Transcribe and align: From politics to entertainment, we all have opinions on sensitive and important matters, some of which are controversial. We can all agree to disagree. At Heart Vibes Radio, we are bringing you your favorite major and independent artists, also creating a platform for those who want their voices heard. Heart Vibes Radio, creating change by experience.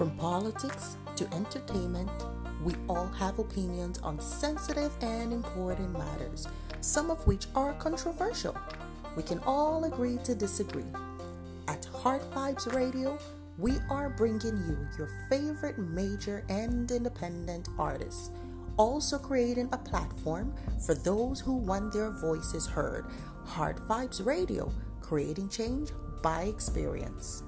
From 0.00 0.16
politics 0.16 0.96
to 1.16 1.28
entertainment, 1.34 2.10
we 2.64 2.72
all 2.88 3.08
have 3.08 3.38
opinions 3.38 3.98
on 3.98 4.18
sensitive 4.18 4.90
and 5.02 5.30
important 5.30 5.92
matters, 5.92 6.48
some 6.80 7.10
of 7.10 7.26
which 7.26 7.48
are 7.54 7.74
controversial. 7.74 8.56
We 9.14 9.22
can 9.22 9.40
all 9.40 9.84
agree 9.84 10.16
to 10.24 10.34
disagree. 10.34 10.90
At 11.68 11.84
Heart 11.84 12.22
Vibes 12.32 12.72
Radio, 12.74 13.18
we 13.58 13.74
are 13.90 14.08
bringing 14.08 14.56
you 14.66 14.88
your 14.96 15.10
favorite 15.28 15.76
major 15.76 16.46
and 16.48 16.90
independent 16.90 17.68
artists, 17.78 18.30
also 18.78 19.18
creating 19.18 19.68
a 19.70 19.76
platform 19.76 20.54
for 20.86 20.94
those 20.94 21.40
who 21.40 21.58
want 21.58 21.92
their 21.92 22.10
voices 22.10 22.66
heard. 22.66 23.04
Heart 23.44 23.86
Vibes 23.86 24.24
Radio, 24.24 24.72
creating 25.02 25.50
change 25.50 25.90
by 26.22 26.44
experience. 26.44 27.42